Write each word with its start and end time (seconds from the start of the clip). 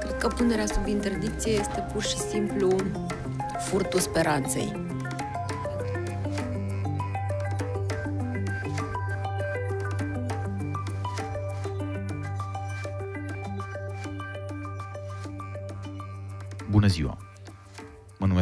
Cred 0.00 0.18
că 0.18 0.28
punerea 0.28 0.66
sub 0.66 0.86
interdicție 0.86 1.52
este 1.52 1.86
pur 1.92 2.02
și 2.02 2.16
simplu 2.16 2.76
furtul 3.58 4.00
speranței. 4.00 4.90
Bună 16.70 16.86
ziua! 16.86 17.31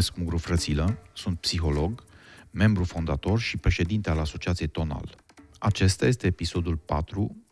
Mă 0.01 0.07
numesc 0.07 0.25
Mugru 0.27 0.49
Frățilă, 0.49 0.99
sunt 1.13 1.41
psiholog, 1.41 2.05
membru 2.51 2.85
fondator 2.85 3.41
și 3.41 3.57
președinte 3.57 4.11
al 4.11 4.19
Asociației 4.19 4.69
Tonal. 4.69 5.17
Acesta 5.59 6.07
este 6.07 6.27
episodul 6.27 6.77
4 6.77 7.45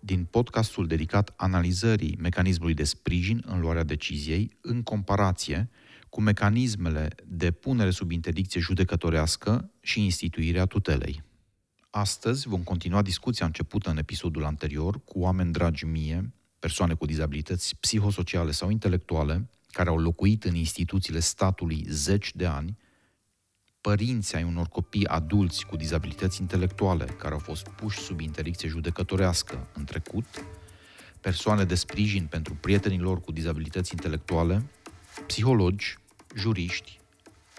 din 0.00 0.24
podcastul 0.24 0.86
dedicat 0.86 1.32
analizării 1.36 2.16
mecanismului 2.20 2.74
de 2.74 2.84
sprijin 2.84 3.42
în 3.46 3.60
luarea 3.60 3.82
deciziei 3.82 4.56
în 4.60 4.82
comparație 4.82 5.70
cu 6.08 6.20
mecanismele 6.20 7.08
de 7.26 7.50
punere 7.50 7.90
sub 7.90 8.10
interdicție 8.10 8.60
judecătorească 8.60 9.70
și 9.80 10.04
instituirea 10.04 10.66
tutelei. 10.66 11.22
Astăzi 11.90 12.48
vom 12.48 12.62
continua 12.62 13.02
discuția 13.02 13.46
începută 13.46 13.90
în 13.90 13.96
episodul 13.96 14.44
anterior 14.44 15.04
cu 15.04 15.18
oameni 15.18 15.52
dragi 15.52 15.84
mie, 15.84 16.34
persoane 16.58 16.94
cu 16.94 17.06
dizabilități 17.06 17.76
psihosociale 17.80 18.50
sau 18.50 18.70
intelectuale, 18.70 19.48
care 19.74 19.88
au 19.88 19.98
locuit 19.98 20.44
în 20.44 20.54
instituțiile 20.54 21.20
statului 21.20 21.84
zeci 21.88 22.34
de 22.34 22.46
ani, 22.46 22.78
părinți 23.80 24.36
ai 24.36 24.42
unor 24.42 24.66
copii 24.66 25.06
adulți 25.06 25.66
cu 25.66 25.76
dizabilități 25.76 26.40
intelectuale 26.40 27.04
care 27.04 27.32
au 27.32 27.38
fost 27.38 27.68
puși 27.68 27.98
sub 27.98 28.20
interdicție 28.20 28.68
judecătorească 28.68 29.68
în 29.74 29.84
trecut, 29.84 30.26
persoane 31.20 31.64
de 31.64 31.74
sprijin 31.74 32.26
pentru 32.26 32.54
prietenii 32.54 32.98
lor 32.98 33.20
cu 33.20 33.32
dizabilități 33.32 33.92
intelectuale, 33.92 34.70
psihologi, 35.26 35.98
juriști, 36.36 37.00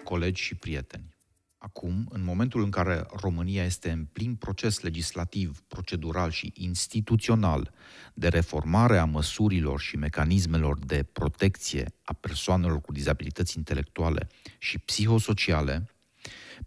colegi 0.04 0.42
și 0.42 0.54
prieteni. 0.54 1.15
Acum, 1.58 2.06
în 2.10 2.24
momentul 2.24 2.62
în 2.62 2.70
care 2.70 3.06
România 3.20 3.64
este 3.64 3.90
în 3.90 4.04
plin 4.04 4.34
proces 4.34 4.80
legislativ, 4.80 5.60
procedural 5.68 6.30
și 6.30 6.52
instituțional 6.54 7.72
de 8.14 8.28
reformare 8.28 8.98
a 8.98 9.04
măsurilor 9.04 9.80
și 9.80 9.96
mecanismelor 9.96 10.78
de 10.78 11.02
protecție 11.02 11.92
a 12.04 12.12
persoanelor 12.12 12.80
cu 12.80 12.92
dizabilități 12.92 13.56
intelectuale 13.56 14.26
și 14.58 14.78
psihosociale, 14.78 15.86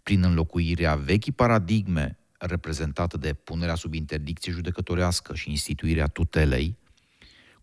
prin 0.02 0.22
înlocuirea 0.22 0.94
vechii 0.94 1.32
paradigme 1.32 2.18
reprezentată 2.38 3.16
de 3.16 3.34
punerea 3.34 3.74
sub 3.74 3.94
interdicție 3.94 4.52
judecătorească 4.52 5.34
și 5.34 5.50
instituirea 5.50 6.06
tutelei, 6.06 6.78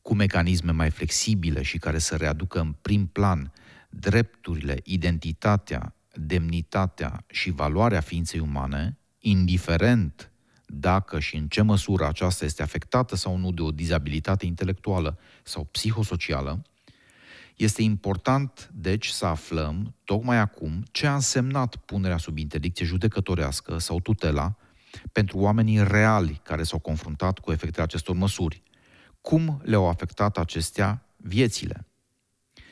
cu 0.02 0.16
mecanisme 0.16 0.72
mai 0.72 0.90
flexibile 0.90 1.62
și 1.62 1.78
care 1.78 1.98
să 1.98 2.16
readucă 2.16 2.60
în 2.60 2.72
prim 2.72 3.08
plan 3.08 3.54
drepturile, 3.90 4.80
identitatea, 4.84 5.96
demnitatea 6.20 7.24
și 7.28 7.52
valoarea 7.52 8.02
ființei 8.02 8.40
umane, 8.40 8.98
indiferent 9.20 10.32
dacă 10.66 11.20
și 11.20 11.36
în 11.36 11.48
ce 11.48 11.62
măsură 11.62 12.08
aceasta 12.08 12.46
este 12.46 12.62
afectată 12.62 13.16
sau 13.16 13.38
nu 13.38 13.52
de 13.52 13.62
o 13.62 13.72
dizabilitate 13.72 14.46
intelectuală 14.46 15.20
sau 15.44 15.64
psihosocială, 15.64 16.62
este 17.56 17.82
important, 17.82 18.70
deci, 18.74 19.08
să 19.08 19.26
aflăm, 19.26 19.96
tocmai 20.04 20.38
acum, 20.38 20.84
ce 20.92 21.08
a 21.08 21.14
însemnat 21.14 21.76
punerea 21.76 22.18
sub 22.18 22.38
interdicție 22.38 22.86
judecătorească 22.86 23.78
sau 23.78 24.00
tutela 24.00 24.56
pentru 25.12 25.38
oamenii 25.38 25.84
reali 25.84 26.40
care 26.44 26.64
s-au 26.64 26.80
confruntat 26.80 27.40
cu 27.40 27.52
efectele 27.52 27.84
acestor 27.84 28.16
măsuri. 28.16 28.64
Cum 29.22 29.62
le-au 29.64 29.88
afectat 29.88 30.38
acestea 30.38 31.06
viețile? 31.18 31.88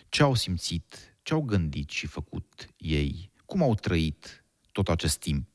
Ce 0.09 0.23
au 0.23 0.33
simțit, 0.33 1.17
ce 1.21 1.33
au 1.33 1.41
gândit 1.41 1.89
și 1.89 2.07
făcut 2.07 2.69
ei 2.77 3.31
cum 3.45 3.61
au 3.61 3.75
trăit 3.75 4.43
tot 4.71 4.89
acest 4.89 5.19
timp? 5.19 5.47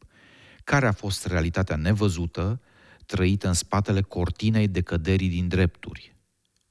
Care 0.65 0.87
a 0.87 0.93
fost 0.93 1.27
realitatea 1.27 1.77
nevăzută, 1.77 2.61
trăită 3.07 3.47
în 3.47 3.55
spatele 3.55 4.01
cortinei 4.01 4.69
decăderii 4.69 5.29
din 5.29 5.49
drepturi? 5.49 6.17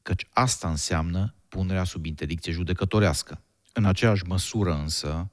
Căci 0.01 0.27
asta 0.29 0.69
înseamnă 0.69 1.33
punerea 1.47 1.83
sub 1.83 2.05
interdicție 2.05 2.51
judecătorească. 2.51 3.41
În 3.73 3.85
aceeași 3.85 4.23
măsură 4.23 4.73
însă, 4.73 5.31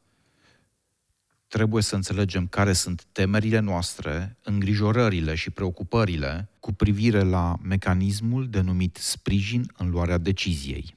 trebuie 1.49 1.83
să 1.83 1.95
înțelegem 1.95 2.47
care 2.47 2.73
sunt 2.73 3.05
temerile 3.13 3.59
noastre, 3.59 4.37
îngrijorările 4.43 5.35
și 5.35 5.51
preocupările 5.51 6.49
cu 6.61 6.73
privire 6.73 7.23
la 7.23 7.57
mecanismul 7.63 8.49
denumit 8.49 8.97
sprijin 8.97 9.73
în 9.77 9.91
luarea 9.91 10.19
deciziei. 10.19 10.97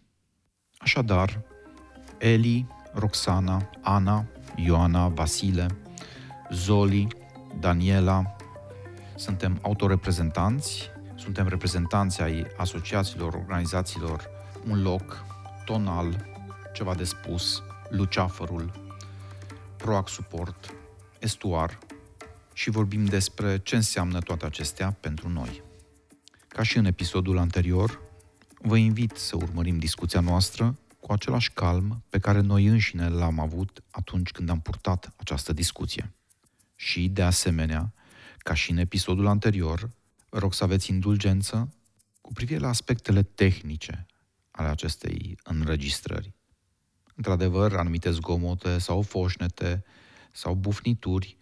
Așadar, 0.78 1.42
Eli, 2.18 2.66
Roxana, 2.94 3.70
Ana 3.82 4.26
Ioana, 4.56 5.08
Vasile, 5.08 5.68
Zoli, 6.52 7.08
Daniela. 7.60 8.36
Suntem 9.16 9.60
autoreprezentanți, 9.62 10.90
suntem 11.16 11.48
reprezentanți 11.48 12.22
ai 12.22 12.46
asociațiilor, 12.58 13.34
organizațiilor 13.34 14.30
Un 14.70 14.82
Loc, 14.82 15.26
Tonal, 15.66 16.26
Ceva 16.74 16.96
de 16.96 17.04
Spus, 17.04 17.64
Luceafărul, 17.90 18.72
Proac 19.78 20.10
Suport, 20.10 20.74
Estuar 21.20 21.78
și 22.54 22.70
vorbim 22.70 23.06
despre 23.06 23.58
ce 23.58 23.76
înseamnă 23.76 24.20
toate 24.20 24.46
acestea 24.46 24.98
pentru 25.00 25.30
noi. 25.30 25.62
Ca 26.48 26.64
și 26.64 26.78
în 26.78 26.86
episodul 26.86 27.38
anterior, 27.38 28.02
vă 28.62 28.78
invit 28.78 29.16
să 29.16 29.36
urmărim 29.36 29.78
discuția 29.78 30.20
noastră 30.20 30.76
cu 31.00 31.12
același 31.12 31.52
calm 31.52 32.04
pe 32.10 32.20
care 32.20 32.40
noi 32.40 32.66
înșine 32.66 33.10
l-am 33.10 33.40
avut 33.40 33.84
atunci 33.92 34.32
când 34.32 34.50
am 34.50 34.62
purtat 34.62 35.14
această 35.16 35.54
discuție. 35.54 36.14
Și, 36.76 37.10
de 37.10 37.24
asemenea, 37.24 37.94
ca 38.38 38.54
și 38.54 38.72
în 38.72 38.78
episodul 38.78 39.28
anterior, 39.28 39.90
vă 40.30 40.40
rog 40.40 40.54
să 40.54 40.64
aveți 40.64 40.92
indulgență 40.92 41.74
cu 42.22 42.34
privire 42.34 42.60
la 42.60 42.68
aspectele 42.68 43.24
tehnice 43.24 44.06
ale 44.52 44.68
acestei 44.68 45.38
înregistrări. 45.44 46.34
Într-adevăr, 47.16 47.76
anumite 47.76 48.12
zgomote 48.12 48.78
sau 48.78 49.02
foșnete 49.02 49.84
sau 50.32 50.54
bufnituri 50.54 51.38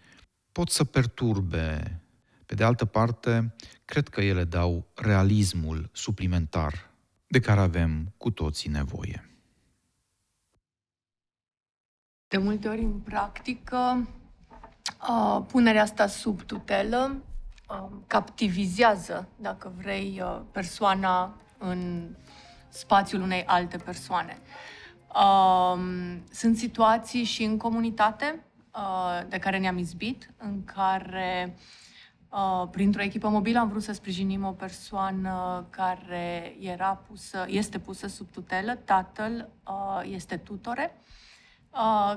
pot 0.51 0.69
să 0.69 0.84
perturbe. 0.84 2.01
Pe 2.46 2.56
de 2.56 2.63
altă 2.63 2.85
parte, 2.85 3.56
cred 3.85 4.07
că 4.07 4.22
ele 4.22 4.44
dau 4.44 4.88
realismul 4.96 5.90
suplimentar 5.94 6.91
de 7.28 7.40
care 7.40 7.59
avem 7.59 8.13
cu 8.17 8.31
toții 8.31 8.69
nevoie. 8.69 9.27
De 12.30 12.38
multe 12.38 12.68
ori, 12.68 12.82
în 12.82 13.00
practică, 13.00 14.08
punerea 15.48 15.82
asta 15.82 16.08
sub 16.08 16.42
tutelă 16.42 17.24
captivizează, 18.08 19.28
dacă 19.36 19.74
vrei, 19.78 20.24
persoana 20.52 21.36
în 21.58 22.10
spațiul 22.70 23.22
unei 23.22 23.44
alte 23.46 23.78
persoane. 23.78 24.38
Sunt 26.32 26.58
situații 26.58 27.24
și 27.24 27.44
în 27.44 27.58
comunitate 27.58 28.44
de 29.28 29.38
care 29.38 29.58
ne-am 29.58 29.78
izbit, 29.78 30.34
în 30.38 30.64
care 30.64 31.58
printr-o 32.72 33.02
echipă 33.04 33.30
mobilă 33.30 33.59
am 33.59 33.70
vrut 33.70 33.84
să 33.84 33.94
sprijinim 33.94 34.46
o 34.46 34.52
persoană 34.52 35.66
care 35.70 36.56
era 36.59 37.02
pusă, 37.08 37.46
este 37.48 37.80
pusă 37.80 38.08
sub 38.08 38.32
tutelă, 38.32 38.76
tatăl 38.76 39.50
este 40.04 40.38
tutore 40.38 40.92
uh, 40.94 41.27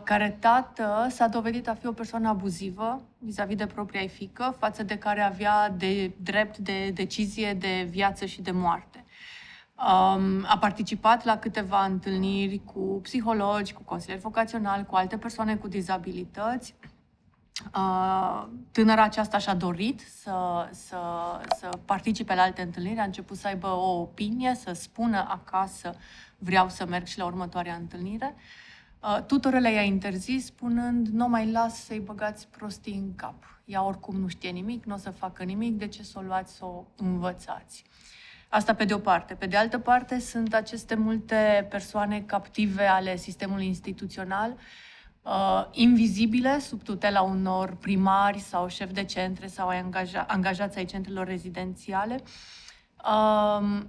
care 0.05 0.37
tată 0.41 1.07
s-a 1.11 1.29
dovedit 1.29 1.69
a 1.69 1.75
fi 1.75 1.87
o 1.87 1.93
persoană 1.93 2.29
abuzivă 2.29 3.03
vis-a-vis 3.19 3.57
de 3.57 3.67
propria 3.67 4.07
fică, 4.07 4.57
față 4.59 4.83
de 4.83 4.99
care 4.99 5.21
avea 5.21 5.71
de 5.77 6.13
drept 6.23 6.59
de 6.59 6.91
decizie 6.91 7.55
de 7.55 7.87
viață 7.91 8.25
și 8.25 8.43
de 8.43 8.51
moarte. 8.51 9.05
Um, 9.77 10.45
a 10.47 10.59
participat 10.61 11.25
la 11.25 11.39
câteva 11.39 11.85
întâlniri 11.85 12.61
cu 12.65 13.01
psihologi, 13.03 13.73
cu 13.73 13.83
consilieri 13.83 14.21
vocaționali, 14.21 14.87
cu 14.87 14.95
alte 14.95 15.19
persoane 15.19 15.57
cu 15.57 15.69
dizabilități. 15.69 16.75
Uh, 17.75 18.47
tânăra 18.73 19.03
aceasta 19.03 19.39
și-a 19.39 19.55
dorit 19.55 20.01
să, 20.01 20.69
să, 20.71 20.99
să 21.59 21.69
participe 21.85 22.35
la 22.35 22.43
alte 22.43 22.63
întâlniri, 22.63 22.99
a 22.99 23.05
început 23.05 23.37
să 23.37 23.47
aibă 23.47 23.69
o 23.69 24.01
opinie, 24.01 24.55
să 24.55 24.73
spună 24.73 25.27
acasă 25.29 25.95
vreau 26.39 26.69
să 26.69 26.87
merg 26.87 27.07
și 27.07 27.19
la 27.19 27.25
următoarea 27.25 27.75
întâlnire. 27.75 28.35
Uh, 28.37 28.43
Uh, 28.43 28.70
tutorele 29.27 29.73
i-a 29.73 29.83
interzis, 29.83 30.45
spunând, 30.45 31.09
nu 31.09 31.29
mai 31.29 31.51
las 31.51 31.85
să-i 31.85 31.99
băgați 32.01 32.49
prostii 32.49 32.95
în 32.95 33.15
cap. 33.15 33.63
Ea 33.65 33.83
oricum 33.83 34.17
nu 34.17 34.29
știe 34.29 34.51
nimic, 34.51 34.85
nu 34.85 34.95
o 34.95 34.97
să 34.97 35.11
facă 35.11 35.43
nimic, 35.43 35.79
de 35.79 35.87
ce 35.87 36.03
să 36.03 36.19
o 36.19 36.23
luați 36.23 36.57
să 36.57 36.65
o 36.65 36.85
învățați? 36.97 37.85
Asta 38.49 38.75
pe 38.75 38.85
de 38.85 38.95
o 38.95 38.99
parte. 38.99 39.35
Pe 39.35 39.47
de 39.47 39.57
altă 39.57 39.79
parte, 39.79 40.19
sunt 40.19 40.55
aceste 40.55 40.95
multe 40.95 41.67
persoane 41.71 42.21
captive 42.21 42.87
ale 42.87 43.17
sistemului 43.17 43.67
instituțional 43.67 44.57
uh, 45.23 45.67
invizibile 45.71 46.59
sub 46.59 46.83
tutela 46.83 47.21
unor 47.21 47.77
primari 47.77 48.39
sau 48.39 48.69
șefi 48.69 48.93
de 48.93 49.05
centre 49.05 49.47
sau 49.47 49.69
angaja- 49.69 50.27
angajați 50.27 50.79
ai 50.79 50.85
centrelor 50.85 51.27
rezidențiale, 51.27 52.15
uh, 52.15 52.29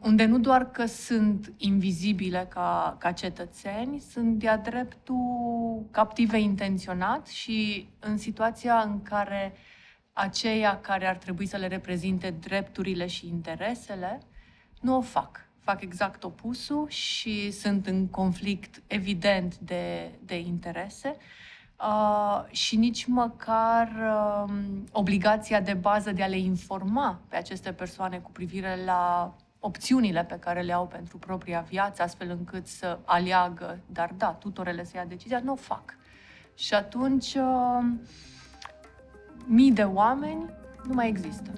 unde 0.02 0.26
nu 0.26 0.40
doar 0.40 0.72
că 0.72 0.86
sunt 0.86 1.54
invizibile 1.58 2.48
ca, 2.50 2.96
ca 3.00 3.12
cetățeni, 3.12 4.00
sunt 4.00 4.40
de-a 4.40 4.58
dreptul 4.58 5.88
captive 5.92 6.40
intenționat 6.40 7.28
și 7.28 7.90
în 8.00 8.18
situația 8.18 8.80
în 8.80 9.02
care 9.02 9.54
aceia 10.14 10.80
care 10.80 11.08
ar 11.08 11.16
trebui 11.16 11.46
să 11.46 11.58
le 11.58 11.68
reprezinte 11.68 12.30
drepturile 12.40 13.08
și 13.08 13.28
interesele 13.28 14.22
nu 14.82 14.98
o 14.98 15.02
fac. 15.02 15.50
Fac 15.60 15.82
exact 15.82 16.24
opusul 16.24 16.90
și 16.90 17.52
sunt 17.52 17.88
în 17.88 18.08
conflict 18.08 18.82
evident 18.88 19.58
de, 19.58 20.12
de 20.26 20.40
interese. 20.40 21.16
uh, 21.18 21.51
și 22.50 22.76
nici 22.76 23.06
măcar 23.06 23.88
uh, 23.88 24.54
obligația 24.92 25.62
de 25.62 25.74
bază 25.74 26.12
de 26.12 26.24
a 26.24 26.28
le 26.28 26.38
informa 26.38 27.20
pe 27.28 27.36
aceste 27.36 27.72
persoane 27.72 28.18
cu 28.18 28.32
privire 28.32 28.84
la 28.86 29.34
opțiunile 29.60 30.24
pe 30.24 30.40
care 30.40 30.62
le 30.62 30.74
au 30.74 30.88
pentru 30.88 31.18
propria 31.18 31.62
viață, 31.62 32.02
astfel 32.02 32.30
încât 32.30 32.68
să 32.68 33.00
aleagă, 33.06 33.80
dar 33.86 34.12
da, 34.18 34.32
tutorele 34.32 34.84
să 34.84 34.92
ia 34.96 35.06
decizia, 35.06 35.40
nu 35.44 35.52
o 35.52 35.56
fac. 35.56 35.98
Și 36.56 36.74
atunci 36.74 37.34
uh, 37.34 37.86
mii 39.46 39.72
de 39.72 39.84
oameni 39.84 40.50
nu 40.84 40.94
mai 40.94 41.08
există. 41.08 41.52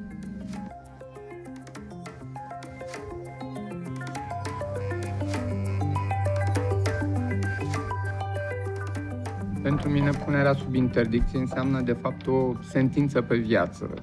Pentru 9.64 9.90
mine, 9.90 10.10
punerea 10.26 10.54
sub 10.54 10.74
interdicție 10.74 11.40
înseamnă, 11.40 11.82
de 11.82 11.94
fapt, 11.94 12.28
o 12.28 12.54
sentință 12.62 13.22
pe 13.22 13.38
viață. 13.38 13.94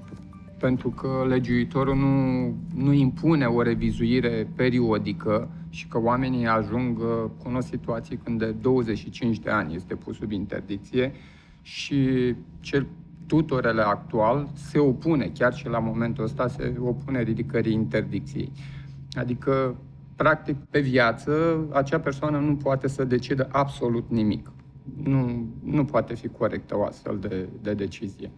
Pentru 0.58 0.90
că 0.90 1.24
legiuitorul 1.28 1.96
nu, 1.96 2.54
nu 2.74 2.92
impune 2.92 3.46
o 3.46 3.62
revizuire 3.62 4.48
periodică 4.56 5.50
și 5.68 5.88
că 5.88 5.98
oamenii 5.98 6.46
ajung, 6.46 6.98
uh, 6.98 7.30
cu 7.42 7.50
o 7.56 7.60
situație 7.60 8.20
când 8.24 8.38
de 8.38 8.50
25 8.50 9.38
de 9.38 9.50
ani 9.50 9.74
este 9.74 9.94
pus 9.94 10.16
sub 10.16 10.30
interdicție 10.30 11.12
și 11.62 12.34
cel 12.60 12.86
tutorele 13.26 13.82
actual 13.82 14.48
se 14.54 14.78
opune, 14.78 15.30
chiar 15.34 15.54
și 15.54 15.68
la 15.68 15.78
momentul 15.78 16.24
ăsta 16.24 16.48
se 16.48 16.74
opune 16.78 17.22
ridicării 17.22 17.72
interdicției. 17.72 18.52
Adică, 19.12 19.76
practic, 20.16 20.56
pe 20.70 20.80
viață, 20.80 21.58
acea 21.72 22.00
persoană 22.00 22.38
nu 22.38 22.56
poate 22.56 22.88
să 22.88 23.04
decidă 23.04 23.48
absolut 23.50 24.04
nimic 24.08 24.50
nu, 25.02 25.46
nu 25.62 25.84
poate 25.84 26.14
fi 26.14 26.28
corectă 26.28 26.76
o 26.76 26.84
astfel 26.84 27.18
de, 27.18 27.48
de 27.62 27.74
decizie. 27.74 28.30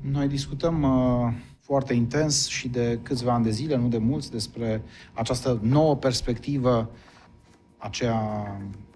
Noi 0.00 0.28
discutăm 0.28 0.82
uh, 0.82 1.32
foarte 1.60 1.94
intens 1.94 2.46
și 2.46 2.68
de 2.68 2.98
câțiva 3.02 3.32
ani 3.32 3.44
de 3.44 3.50
zile, 3.50 3.76
nu 3.76 3.88
de 3.88 3.98
mulți, 3.98 4.30
despre 4.30 4.82
această 5.12 5.60
nouă 5.62 5.96
perspectivă, 5.96 6.90
aceea 7.78 8.20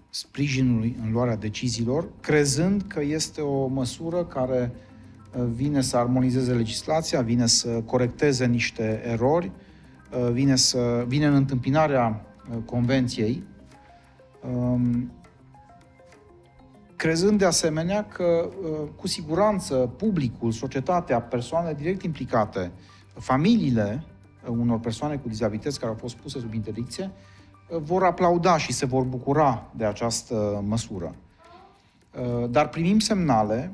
sprijinului 0.09 0.97
în 1.03 1.11
luarea 1.11 1.35
deciziilor, 1.35 2.09
crezând 2.21 2.81
că 2.87 3.01
este 3.01 3.41
o 3.41 3.67
măsură 3.67 4.23
care 4.25 4.71
uh, 5.35 5.45
vine 5.53 5.81
să 5.81 5.97
armonizeze 5.97 6.53
legislația, 6.53 7.21
vine 7.21 7.45
să 7.45 7.69
corecteze 7.69 8.45
niște 8.45 9.01
erori, 9.05 9.51
uh, 10.11 10.31
vine, 10.31 10.55
să, 10.55 11.05
vine 11.07 11.25
în 11.25 11.33
întâmpinarea 11.33 12.25
uh, 12.49 12.57
convenției. 12.65 13.43
Um, 16.97 17.09
crezând 17.09 17.37
de 17.37 17.45
asemenea 17.45 18.05
că 18.05 18.23
uh, 18.23 18.89
cu 18.95 19.07
siguranță 19.07 19.75
publicul, 19.75 20.51
societatea, 20.51 21.21
persoanele 21.21 21.73
direct 21.73 22.03
implicate, 22.03 22.71
familiile 23.13 24.03
uh, 24.43 24.49
unor 24.49 24.79
persoane 24.79 25.17
cu 25.17 25.27
dizabilități 25.27 25.79
care 25.79 25.91
au 25.91 25.97
fost 25.97 26.15
puse 26.15 26.39
sub 26.39 26.53
interdicție, 26.53 27.11
uh, 27.69 27.77
vor 27.81 28.03
aplauda 28.03 28.57
și 28.57 28.73
se 28.73 28.85
vor 28.85 29.03
bucura 29.03 29.71
de 29.75 29.85
această 29.85 30.63
măsură. 30.67 31.15
Dar 32.49 32.69
primim 32.69 32.99
semnale 32.99 33.71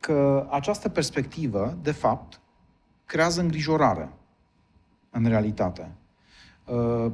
că 0.00 0.46
această 0.50 0.88
perspectivă, 0.88 1.76
de 1.82 1.92
fapt, 1.92 2.40
creează 3.04 3.40
îngrijorare 3.40 4.12
în 5.10 5.26
realitate. 5.26 5.90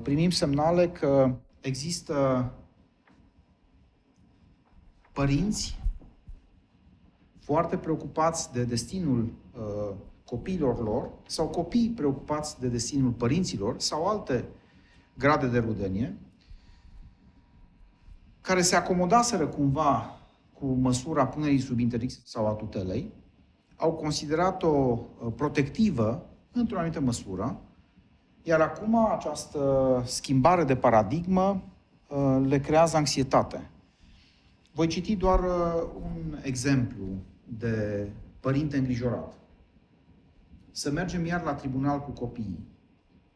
Primim 0.03 0.31
semnale 0.31 0.89
că 0.89 1.31
există 1.61 2.50
părinți 5.12 5.79
foarte 7.38 7.76
preocupați 7.76 8.53
de 8.53 8.64
destinul 8.64 9.32
uh, 9.56 9.94
copiilor 10.25 10.82
lor 10.82 11.11
sau 11.26 11.49
copii 11.49 11.93
preocupați 11.97 12.61
de 12.61 12.69
destinul 12.69 13.11
părinților 13.11 13.75
sau 13.79 14.06
alte 14.06 14.44
grade 15.14 15.47
de 15.47 15.59
rudenie, 15.59 16.17
care 18.41 18.62
se 18.62 18.76
acomodaseră 18.76 19.47
cumva 19.47 20.19
cu 20.59 20.67
măsura 20.67 21.26
punerii 21.26 21.58
sub 21.58 21.79
interdicție 21.79 22.23
sau 22.25 22.47
a 22.47 22.53
tutelei, 22.53 23.12
au 23.76 23.93
considerat-o 23.93 24.69
uh, 24.69 25.32
protectivă 25.37 26.26
într-o 26.53 26.76
anumită 26.76 27.00
măsură, 27.00 27.61
iar 28.43 28.61
acum 28.61 28.97
această 28.97 30.03
schimbare 30.06 30.65
de 30.65 30.76
paradigmă 30.76 31.62
uh, 32.08 32.43
le 32.47 32.61
creează 32.61 32.97
anxietate. 32.97 33.70
Voi 34.75 34.87
citi 34.87 35.17
doar 35.17 35.41
uh, 35.45 35.91
un 36.03 36.39
exemplu 36.43 37.05
de 37.45 38.09
părinte 38.41 38.77
îngrijorat. 38.77 39.35
Să 40.71 40.91
mergem 40.91 41.25
iar 41.25 41.43
la 41.43 41.55
tribunal 41.55 42.01
cu 42.01 42.11
copiii, 42.11 42.67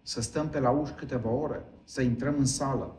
să 0.02 0.20
stăm 0.20 0.48
pe 0.48 0.60
la 0.60 0.70
uși 0.70 0.92
câteva 0.92 1.30
ore, 1.30 1.64
să 1.84 2.02
intrăm 2.02 2.34
în 2.38 2.46
sală. 2.46 2.96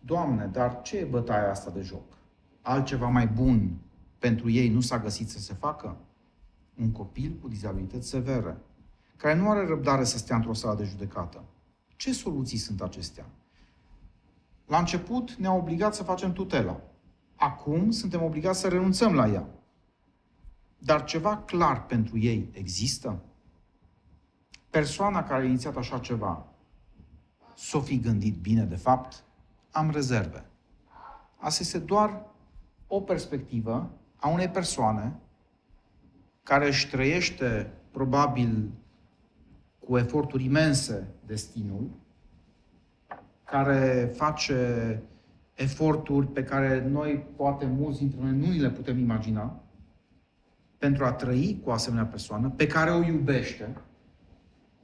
Doamne, 0.00 0.46
dar 0.46 0.82
ce 0.82 0.96
e 0.96 1.04
bătaia 1.04 1.50
asta 1.50 1.70
de 1.70 1.80
joc? 1.80 2.18
Altceva 2.60 3.08
mai 3.08 3.26
bun 3.26 3.76
pentru 4.18 4.50
ei 4.50 4.68
nu 4.68 4.80
s-a 4.80 4.98
găsit 4.98 5.28
să 5.28 5.38
se 5.38 5.54
facă? 5.54 5.96
Un 6.80 6.92
copil 6.92 7.38
cu 7.40 7.48
dizabilități 7.48 8.08
severe, 8.08 8.56
care 9.16 9.38
nu 9.38 9.50
are 9.50 9.66
răbdare 9.66 10.04
să 10.04 10.18
stea 10.18 10.36
într-o 10.36 10.52
sală 10.52 10.76
de 10.76 10.84
judecată. 10.84 11.44
Ce 11.96 12.12
soluții 12.12 12.58
sunt 12.58 12.82
acestea? 12.82 13.26
La 14.66 14.78
început 14.78 15.32
ne-a 15.34 15.52
obligat 15.52 15.94
să 15.94 16.02
facem 16.02 16.32
tutela. 16.32 16.80
Acum 17.36 17.90
suntem 17.90 18.22
obligați 18.22 18.60
să 18.60 18.68
renunțăm 18.68 19.14
la 19.14 19.28
ea. 19.28 19.46
Dar 20.78 21.04
ceva 21.04 21.36
clar 21.36 21.86
pentru 21.86 22.18
ei 22.18 22.48
există? 22.52 23.22
Persoana 24.70 25.22
care 25.22 25.42
a 25.42 25.46
inițiat 25.46 25.76
așa 25.76 25.98
ceva 25.98 26.46
s-o 27.54 27.80
fi 27.80 28.00
gândit 28.00 28.36
bine 28.36 28.62
de 28.62 28.76
fapt? 28.76 29.24
Am 29.70 29.90
rezerve. 29.90 30.44
Asta 31.36 31.62
este 31.62 31.78
doar 31.78 32.26
o 32.86 33.00
perspectivă 33.00 33.90
a 34.16 34.28
unei 34.28 34.48
persoane 34.48 35.16
care 36.42 36.66
își 36.66 36.88
trăiește 36.88 37.72
probabil 37.90 38.70
cu 39.78 39.98
eforturi 39.98 40.44
imense 40.44 41.08
destinul, 41.26 41.90
care 43.44 44.10
face 44.14 45.02
eforturi 45.54 46.26
pe 46.26 46.44
care 46.44 46.88
noi, 46.88 47.26
poate 47.36 47.66
mulți 47.66 47.98
dintre 47.98 48.20
noi, 48.20 48.36
nu 48.36 48.62
le 48.62 48.70
putem 48.70 48.98
imagina, 48.98 49.62
pentru 50.78 51.04
a 51.04 51.12
trăi 51.12 51.60
cu 51.62 51.68
o 51.68 51.72
asemenea 51.72 52.04
persoană, 52.06 52.50
pe 52.50 52.66
care 52.66 52.90
o 52.90 53.02
iubește, 53.02 53.76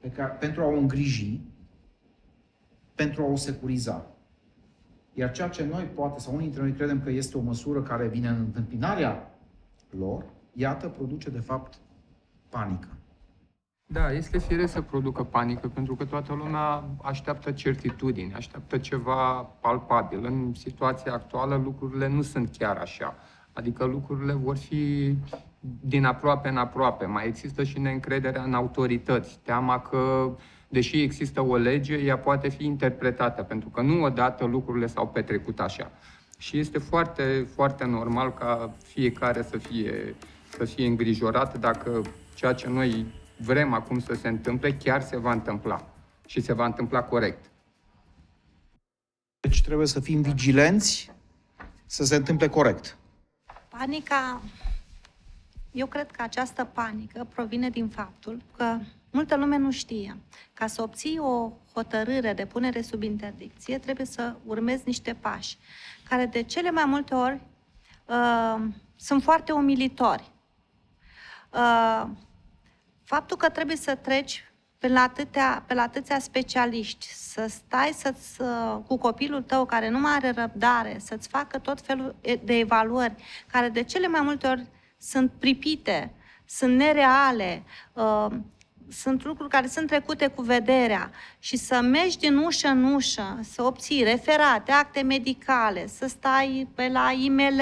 pe 0.01 0.09
care, 0.09 0.33
pentru 0.33 0.63
a 0.63 0.67
o 0.67 0.77
îngriji, 0.77 1.41
pentru 2.95 3.23
a 3.23 3.27
o 3.27 3.37
securiza. 3.37 4.07
Iar 5.15 5.31
ceea 5.31 5.49
ce 5.49 5.65
noi, 5.65 5.85
poate, 5.85 6.21
sau 6.21 6.33
unii 6.33 6.45
dintre 6.45 6.63
noi 6.63 6.73
credem 6.73 7.01
că 7.01 7.11
este 7.11 7.39
o 7.39 7.41
măsură 7.41 7.83
care 7.83 8.09
vine 8.09 8.29
în 8.29 8.39
întâmpinarea 8.39 9.39
lor, 9.99 10.25
iată, 10.53 10.89
produce, 10.89 11.31
de 11.31 11.41
fapt, 11.41 11.79
panică. 12.49 12.89
Da, 13.93 14.13
este 14.13 14.39
firesc 14.39 14.73
să 14.73 14.81
producă 14.81 15.23
panică, 15.23 15.69
pentru 15.69 15.95
că 15.95 16.05
toată 16.05 16.35
lumea 16.35 16.85
așteaptă 17.03 17.51
certitudine, 17.51 18.35
așteaptă 18.35 18.79
ceva 18.79 19.49
palpabil. 19.61 20.25
În 20.25 20.55
situația 20.55 21.13
actuală 21.13 21.61
lucrurile 21.65 22.09
nu 22.09 22.23
sunt 22.23 22.57
chiar 22.59 22.77
așa. 22.77 23.17
Adică 23.53 23.85
lucrurile 23.85 24.33
vor 24.33 24.57
fi 24.57 25.15
din 25.81 26.05
aproape 26.05 26.49
în 26.49 26.57
aproape. 26.57 27.07
Mai 27.07 27.27
există 27.27 27.63
și 27.63 27.79
neîncrederea 27.79 28.43
în 28.43 28.55
autorități, 28.55 29.39
teama 29.43 29.81
că, 29.81 30.31
deși 30.69 31.03
există 31.03 31.41
o 31.45 31.57
lege, 31.57 31.95
ea 31.95 32.19
poate 32.19 32.49
fi 32.49 32.65
interpretată, 32.65 33.43
pentru 33.43 33.69
că 33.69 33.81
nu 33.81 34.03
odată 34.03 34.45
lucrurile 34.45 34.87
s-au 34.87 35.09
petrecut 35.09 35.61
așa. 35.61 35.91
Și 36.39 36.59
este 36.59 36.79
foarte, 36.79 37.47
foarte 37.55 37.85
normal 37.85 38.35
ca 38.35 38.73
fiecare 38.83 39.43
să 39.43 39.59
fie, 39.59 40.15
să 40.49 40.65
fie 40.65 40.87
îngrijorat 40.87 41.59
dacă 41.59 42.01
ceea 42.35 42.53
ce 42.53 42.69
noi 42.69 43.07
vrem 43.43 43.73
acum 43.73 44.01
să 44.01 44.15
se 44.15 44.29
întâmple, 44.29 44.75
chiar 44.75 45.03
se 45.03 45.17
va 45.17 45.33
întâmpla. 45.33 45.89
Și 46.27 46.41
se 46.41 46.53
va 46.53 46.65
întâmpla 46.65 47.03
corect. 47.03 47.51
Deci 49.41 49.63
trebuie 49.63 49.87
să 49.87 50.01
fim 50.01 50.23
vigilenți, 50.23 51.13
să 51.87 52.03
să 52.03 52.05
se 52.05 52.17
întâmple 52.17 52.49
corect. 52.49 52.97
Panica, 53.69 54.43
eu 55.71 55.87
cred 55.87 56.11
că 56.11 56.23
această 56.23 56.65
panică 56.65 57.27
provine 57.35 57.71
din 57.71 57.89
faptul 57.89 58.43
că 58.57 58.79
multă 59.11 59.37
lume 59.37 59.57
nu 59.57 59.71
știe. 59.71 60.17
Ca 60.55 60.67
să 60.67 60.83
obții 60.83 61.19
o 61.19 61.53
hotărâre 61.73 62.33
de 62.33 62.47
punere 62.47 62.83
sub 62.83 63.03
interdicție, 63.03 63.79
trebuie 63.79 64.07
să 64.07 64.35
urmezi 64.45 64.83
niște 64.87 65.15
pași, 65.15 65.59
care 66.09 66.27
de 66.27 66.43
cele 66.43 66.71
mai 66.71 66.85
multe 66.85 67.15
ori 67.15 67.41
uh, 68.07 68.69
sunt 68.97 69.23
foarte 69.23 69.53
umilitori. 69.53 70.33
Uh, 71.53 72.09
faptul 73.13 73.37
că 73.37 73.49
trebuie 73.49 73.77
să 73.77 73.95
treci 73.95 74.45
pe 74.79 74.89
la, 74.89 75.01
atâtea, 75.03 75.65
pe 75.67 75.75
la 75.75 75.83
atâția 75.83 76.19
specialiști, 76.19 77.07
să 77.07 77.47
stai 77.49 77.91
să-ți, 77.97 78.41
cu 78.87 78.99
copilul 78.99 79.43
tău 79.43 79.65
care 79.65 79.89
nu 79.89 79.99
mai 79.99 80.13
are 80.13 80.31
răbdare, 80.31 80.97
să-ți 80.99 81.29
facă 81.29 81.59
tot 81.59 81.81
felul 81.81 82.15
de 82.45 82.59
evaluări, 82.59 83.15
care 83.53 83.69
de 83.69 83.83
cele 83.83 84.07
mai 84.07 84.21
multe 84.21 84.47
ori 84.47 84.67
sunt 84.99 85.31
pripite, 85.39 86.15
sunt 86.47 86.77
nereale, 86.77 87.63
uh, 87.93 88.27
sunt 88.93 89.25
lucruri 89.25 89.51
care 89.51 89.67
sunt 89.67 89.87
trecute 89.87 90.27
cu 90.27 90.43
vederea 90.43 91.11
și 91.39 91.57
să 91.57 91.81
mergi 91.81 92.19
din 92.19 92.37
ușă 92.37 92.69
în 92.69 92.85
ușă, 92.85 93.39
să 93.43 93.63
obții 93.63 94.03
referate, 94.03 94.73
acte 94.73 95.03
medicale, 95.03 95.87
să 95.87 96.07
stai 96.07 96.69
pe 96.75 96.89
la 96.89 97.11
IML, 97.11 97.61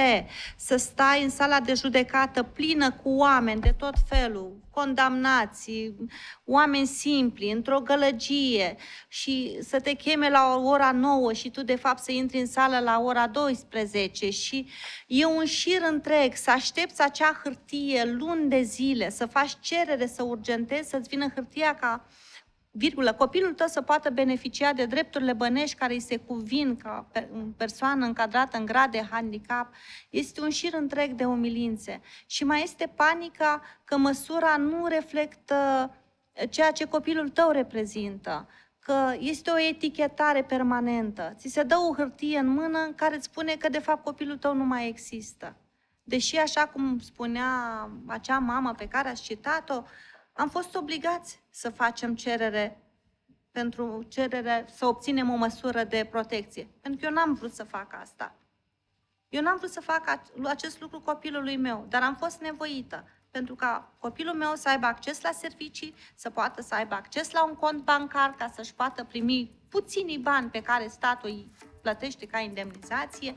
să 0.56 0.76
stai 0.76 1.22
în 1.22 1.30
sala 1.30 1.60
de 1.60 1.74
judecată 1.74 2.42
plină 2.42 2.90
cu 2.90 3.08
oameni 3.10 3.60
de 3.60 3.74
tot 3.78 3.94
felul, 4.08 4.56
condamnați, 4.78 5.94
oameni 6.44 6.86
simpli, 6.86 7.50
într-o 7.50 7.80
gălăgie 7.80 8.76
și 9.08 9.58
să 9.60 9.80
te 9.80 9.92
cheme 9.92 10.30
la 10.30 10.60
ora 10.64 10.92
9 10.92 11.32
și 11.32 11.50
tu 11.50 11.62
de 11.62 11.76
fapt 11.76 12.02
să 12.02 12.12
intri 12.12 12.38
în 12.38 12.46
sală 12.46 12.78
la 12.78 13.00
ora 13.00 13.26
12 13.26 14.30
și 14.30 14.68
e 15.06 15.24
un 15.24 15.44
șir 15.44 15.82
întreg, 15.90 16.34
să 16.34 16.50
aștepți 16.50 17.02
acea 17.02 17.40
hârtie 17.44 18.04
luni 18.04 18.48
de 18.48 18.62
zile, 18.62 19.10
să 19.10 19.26
faci 19.26 19.52
cerere, 19.60 20.06
să 20.06 20.22
urgentezi, 20.22 20.88
să-ți 20.88 21.08
vină 21.08 21.28
hârtia 21.34 21.74
ca 21.74 22.06
virgulă, 22.70 23.12
copilul 23.12 23.54
tău 23.54 23.66
să 23.66 23.82
poată 23.82 24.10
beneficia 24.10 24.72
de 24.72 24.86
drepturile 24.86 25.32
bănești 25.32 25.76
care 25.76 25.92
îi 25.92 26.00
se 26.00 26.16
cuvin 26.16 26.76
ca 26.76 27.08
persoană 27.56 28.06
încadrată 28.06 28.56
în 28.56 28.66
grad 28.66 28.90
de 28.90 29.06
handicap, 29.10 29.74
este 30.10 30.40
un 30.40 30.50
șir 30.50 30.74
întreg 30.74 31.12
de 31.12 31.24
umilințe. 31.24 32.00
Și 32.26 32.44
mai 32.44 32.62
este 32.62 32.92
panica 32.94 33.62
că 33.84 33.96
măsura 33.96 34.56
nu 34.56 34.86
reflectă 34.86 35.90
ceea 36.50 36.72
ce 36.72 36.84
copilul 36.84 37.28
tău 37.28 37.50
reprezintă, 37.50 38.48
că 38.78 39.14
este 39.18 39.50
o 39.50 39.58
etichetare 39.58 40.42
permanentă. 40.42 41.34
Ți 41.36 41.48
se 41.48 41.62
dă 41.62 41.76
o 41.76 41.94
hârtie 41.94 42.38
în 42.38 42.46
mână 42.46 42.78
în 42.78 42.94
care 42.94 43.14
îți 43.14 43.24
spune 43.24 43.54
că 43.54 43.68
de 43.68 43.78
fapt 43.78 44.04
copilul 44.04 44.36
tău 44.36 44.54
nu 44.54 44.64
mai 44.64 44.88
există. 44.88 45.56
Deși, 46.02 46.36
așa 46.36 46.66
cum 46.66 46.98
spunea 46.98 47.46
acea 48.06 48.38
mamă 48.38 48.72
pe 48.72 48.88
care 48.88 49.08
ați 49.08 49.22
citat-o, 49.22 49.82
am 50.38 50.48
fost 50.48 50.74
obligați 50.74 51.42
să 51.50 51.70
facem 51.70 52.14
cerere 52.14 52.82
pentru 53.50 54.02
cerere, 54.08 54.66
să 54.74 54.86
obținem 54.86 55.30
o 55.30 55.36
măsură 55.36 55.84
de 55.84 56.06
protecție. 56.10 56.68
Pentru 56.80 57.00
că 57.00 57.06
eu 57.06 57.12
n-am 57.12 57.34
vrut 57.34 57.52
să 57.52 57.64
fac 57.64 57.94
asta. 58.00 58.34
Eu 59.28 59.42
n-am 59.42 59.56
vrut 59.56 59.70
să 59.70 59.80
fac 59.80 60.20
acest 60.44 60.80
lucru 60.80 61.00
copilului 61.00 61.56
meu, 61.56 61.86
dar 61.88 62.02
am 62.02 62.16
fost 62.16 62.40
nevoită 62.40 63.04
pentru 63.30 63.54
ca 63.54 63.92
copilul 63.98 64.34
meu 64.34 64.54
să 64.54 64.68
aibă 64.68 64.86
acces 64.86 65.20
la 65.20 65.32
servicii, 65.32 65.94
să 66.14 66.30
poată 66.30 66.62
să 66.62 66.74
aibă 66.74 66.94
acces 66.94 67.30
la 67.30 67.44
un 67.44 67.54
cont 67.54 67.84
bancar 67.84 68.34
ca 68.34 68.50
să-și 68.54 68.74
poată 68.74 69.04
primi 69.04 69.50
puținii 69.68 70.18
bani 70.18 70.50
pe 70.50 70.62
care 70.62 70.88
statul 70.88 71.28
îi 71.28 71.50
plătește 71.82 72.26
ca 72.26 72.38
indemnizație 72.38 73.34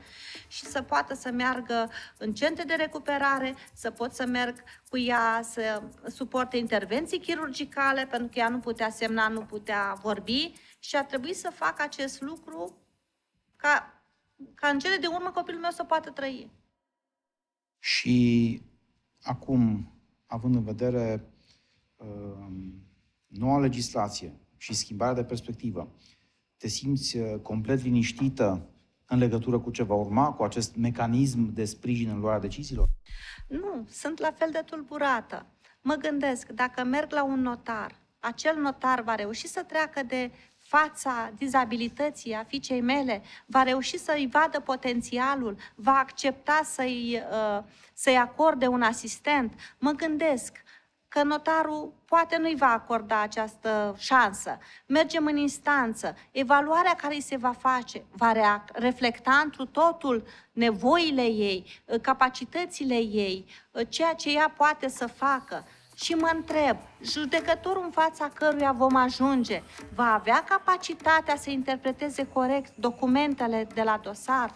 și 0.48 0.64
să 0.64 0.82
poată 0.82 1.14
să 1.14 1.30
meargă 1.30 1.90
în 2.18 2.34
centre 2.34 2.64
de 2.64 2.74
recuperare, 2.74 3.54
să 3.74 3.90
pot 3.90 4.12
să 4.12 4.26
merg 4.26 4.62
cu 4.88 4.98
ea 4.98 5.40
să 5.42 5.82
suporte 6.06 6.56
intervenții 6.56 7.20
chirurgicale, 7.20 8.06
pentru 8.06 8.28
că 8.28 8.38
ea 8.38 8.48
nu 8.48 8.58
putea 8.58 8.90
semna, 8.90 9.28
nu 9.28 9.40
putea 9.40 9.98
vorbi 10.02 10.52
și 10.78 10.96
a 10.96 11.04
trebuit 11.04 11.36
să 11.36 11.50
fac 11.54 11.80
acest 11.80 12.20
lucru 12.20 12.76
ca, 13.56 14.04
ca 14.54 14.68
în 14.68 14.78
cele 14.78 14.96
de 14.96 15.06
urmă 15.06 15.30
copilul 15.30 15.60
meu 15.60 15.70
să 15.70 15.84
poată 15.84 16.10
trăi. 16.10 16.50
Și 17.78 18.62
acum, 19.22 19.92
având 20.26 20.54
în 20.54 20.64
vedere 20.64 21.32
uh, 21.96 22.46
noua 23.26 23.58
legislație 23.58 24.40
și 24.56 24.74
schimbarea 24.74 25.14
de 25.14 25.24
perspectivă, 25.24 25.94
te 26.62 26.68
simți 26.68 27.16
uh, 27.16 27.40
complet 27.42 27.82
liniștită 27.82 28.68
în 29.06 29.18
legătură 29.18 29.58
cu 29.58 29.70
ce 29.70 29.82
va 29.82 29.94
urma, 29.94 30.32
cu 30.32 30.42
acest 30.42 30.76
mecanism 30.76 31.52
de 31.52 31.64
sprijin 31.64 32.08
în 32.08 32.20
luarea 32.20 32.40
deciziilor? 32.40 32.88
Nu, 33.46 33.86
sunt 33.90 34.18
la 34.18 34.32
fel 34.36 34.48
de 34.52 34.62
tulburată. 34.66 35.46
Mă 35.80 35.94
gândesc, 35.94 36.48
dacă 36.48 36.84
merg 36.84 37.12
la 37.12 37.24
un 37.24 37.40
notar, 37.40 37.94
acel 38.20 38.56
notar 38.60 39.02
va 39.02 39.14
reuși 39.14 39.46
să 39.46 39.62
treacă 39.62 40.02
de 40.02 40.30
fața 40.58 41.32
dizabilității 41.36 42.32
a 42.32 42.44
fiicei 42.44 42.80
mele, 42.80 43.22
va 43.46 43.62
reuși 43.62 43.98
să-i 43.98 44.28
vadă 44.30 44.60
potențialul, 44.60 45.56
va 45.74 45.98
accepta 45.98 46.60
să-i, 46.64 47.22
uh, 47.30 47.62
să-i 47.92 48.16
acorde 48.16 48.66
un 48.66 48.82
asistent. 48.82 49.52
Mă 49.78 49.90
gândesc, 49.90 50.62
că 51.12 51.22
notarul 51.22 51.92
poate 52.04 52.36
nu-i 52.36 52.56
va 52.56 52.72
acorda 52.72 53.20
această 53.20 53.94
șansă. 53.98 54.58
Mergem 54.86 55.26
în 55.26 55.36
instanță. 55.36 56.16
Evaluarea 56.30 56.94
care 56.94 57.14
îi 57.14 57.20
se 57.20 57.36
va 57.36 57.52
face 57.52 58.04
va 58.10 58.62
reflecta 58.72 59.40
întru 59.44 59.66
totul 59.66 60.24
nevoile 60.52 61.22
ei, 61.22 61.82
capacitățile 62.00 62.94
ei, 62.94 63.46
ceea 63.88 64.14
ce 64.14 64.32
ea 64.32 64.52
poate 64.56 64.88
să 64.88 65.06
facă. 65.06 65.64
Și 65.94 66.14
mă 66.14 66.30
întreb, 66.34 66.76
judecătorul 67.02 67.82
în 67.84 67.90
fața 67.90 68.28
căruia 68.28 68.72
vom 68.72 68.96
ajunge 68.96 69.62
va 69.94 70.14
avea 70.14 70.44
capacitatea 70.48 71.36
să 71.36 71.50
interpreteze 71.50 72.26
corect 72.26 72.76
documentele 72.76 73.66
de 73.74 73.82
la 73.82 74.00
dosar? 74.02 74.54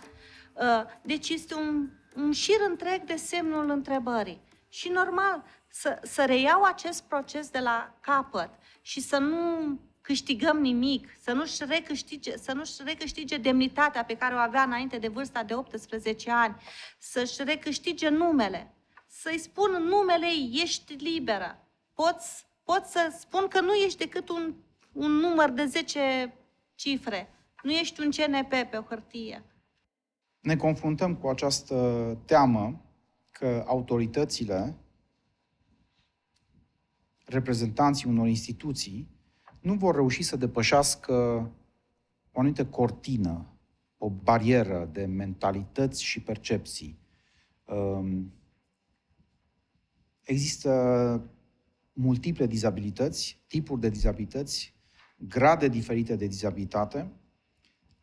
Deci 1.03 1.29
este 1.29 1.55
un, 1.55 1.89
un 2.15 2.33
șir 2.33 2.59
întreg 2.69 3.03
de 3.05 3.17
semnul 3.17 3.71
întrebării. 3.71 4.45
Și 4.69 4.89
normal, 4.89 5.45
să, 5.81 5.99
să 6.03 6.25
reiau 6.25 6.63
acest 6.63 7.03
proces 7.03 7.49
de 7.49 7.59
la 7.59 7.95
capăt 8.01 8.51
și 8.81 9.01
să 9.01 9.19
nu 9.19 9.79
câștigăm 10.01 10.59
nimic, 10.61 11.09
să 11.21 11.33
nu-și 11.33 11.65
recâștige, 11.65 12.37
să 12.37 12.53
nu-și 12.53 12.73
recâștige 12.85 13.37
demnitatea 13.37 14.05
pe 14.05 14.17
care 14.17 14.35
o 14.35 14.39
avea 14.39 14.63
înainte 14.63 14.99
de 14.99 15.09
vârsta 15.09 15.43
de 15.43 15.55
18 15.55 16.31
ani, 16.31 16.57
să-și 16.99 17.45
recâștige 17.45 18.09
numele, 18.09 18.75
să-i 19.07 19.39
spun 19.39 19.71
numele 19.71 20.27
ei, 20.27 20.61
ești 20.63 20.95
liberă. 20.95 21.59
Poți, 21.95 22.47
pot 22.65 22.85
să 22.85 23.17
spun 23.19 23.49
că 23.49 23.61
nu 23.61 23.73
ești 23.73 23.99
decât 23.99 24.29
un, 24.29 24.55
un 24.93 25.11
număr 25.11 25.51
de 25.51 25.65
10 25.65 26.35
cifre, 26.75 27.29
nu 27.63 27.71
ești 27.71 28.01
un 28.01 28.11
CNP 28.11 28.49
pe 28.49 28.77
o 28.77 28.83
hârtie. 28.83 29.45
Ne 30.41 30.57
confruntăm 30.57 31.15
cu 31.15 31.29
această 31.29 31.75
teamă 32.25 32.81
că 33.31 33.65
autoritățile 33.67 34.77
reprezentanții 37.27 38.11
unor 38.11 38.27
instituții 38.27 39.09
nu 39.61 39.75
vor 39.75 39.95
reuși 39.95 40.23
să 40.23 40.37
depășească 40.37 41.13
o 42.33 42.39
anumită 42.39 42.67
cortină, 42.67 43.47
o 43.99 44.11
barieră 44.11 44.89
de 44.93 45.05
mentalități 45.05 46.03
și 46.03 46.23
percepții. 46.23 46.99
Um, 47.65 48.33
există 50.23 51.31
multiple 51.93 52.47
dizabilități, 52.47 53.43
tipuri 53.47 53.81
de 53.81 53.89
dizabilități, 53.89 54.75
grade 55.19 55.69
diferite 55.69 56.17
de 56.17 56.27
dizabilitate, 56.27 57.13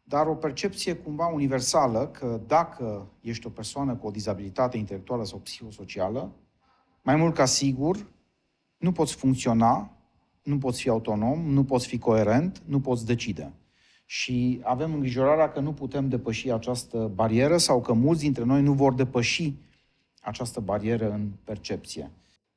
dar 0.03 0.27
o 0.27 0.35
percepție 0.35 0.95
cumva 0.95 1.27
universală 1.27 2.07
că 2.07 2.41
dacă 2.47 3.11
ești 3.21 3.47
o 3.47 3.49
persoană 3.49 3.95
cu 3.95 4.07
o 4.07 4.11
dizabilitate 4.11 4.77
intelectuală 4.77 5.25
sau 5.25 5.39
psihosocială, 5.39 6.35
mai 7.01 7.15
mult 7.15 7.35
ca 7.35 7.45
sigur, 7.45 8.12
nu 8.83 8.91
poți 8.91 9.15
funcționa, 9.15 9.91
nu 10.43 10.57
poți 10.57 10.81
fi 10.81 10.89
autonom, 10.89 11.39
nu 11.39 11.63
poți 11.63 11.87
fi 11.87 11.97
coerent, 11.97 12.61
nu 12.65 12.79
poți 12.79 13.05
decide. 13.05 13.53
Și 14.05 14.61
avem 14.63 14.93
îngrijorarea 14.93 15.51
că 15.51 15.59
nu 15.59 15.73
putem 15.73 16.09
depăși 16.09 16.51
această 16.51 17.11
barieră 17.13 17.57
sau 17.57 17.81
că 17.81 17.93
mulți 17.93 18.21
dintre 18.21 18.43
noi 18.43 18.61
nu 18.61 18.73
vor 18.73 18.93
depăși 18.93 19.53
această 20.21 20.59
barieră 20.59 21.11
în 21.11 21.29
percepție. 21.43 22.11